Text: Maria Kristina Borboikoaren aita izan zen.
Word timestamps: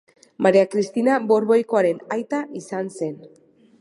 Maria 0.45 0.69
Kristina 0.71 1.17
Borboikoaren 1.31 2.01
aita 2.17 2.41
izan 2.61 2.91
zen. 3.01 3.15